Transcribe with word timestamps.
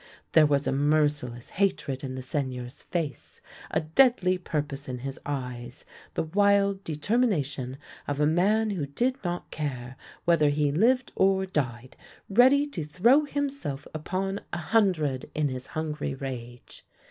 There 0.31 0.47
was 0.47 0.65
a 0.65 0.71
merciless 0.71 1.51
hatred 1.51 2.03
in 2.03 2.15
the 2.15 2.23
Seigneur's 2.23 2.81
face, 2.81 3.39
a 3.69 3.81
deadly 3.81 4.35
purpose 4.39 4.89
in 4.89 4.97
his 4.97 5.19
eyes; 5.27 5.85
the 6.15 6.23
wild 6.23 6.83
determination 6.83 7.77
of 8.07 8.19
a 8.19 8.25
man 8.25 8.71
who 8.71 8.87
did 8.87 9.23
not 9.23 9.51
care 9.51 9.95
whether 10.25 10.49
he 10.49 10.71
lived 10.71 11.11
or 11.15 11.45
died, 11.45 11.95
ready 12.31 12.65
to 12.65 12.83
throw 12.83 13.25
himself 13.25 13.85
upon 13.93 14.41
a 14.51 14.57
hun 14.57 14.91
dred 14.91 15.29
in 15.35 15.49
his 15.49 15.67
hungry 15.67 16.15
rage. 16.15 16.83